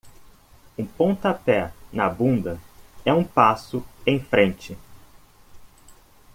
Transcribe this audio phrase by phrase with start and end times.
[0.79, 2.59] Um pontapé na bunda
[3.05, 4.75] é um passo em frente.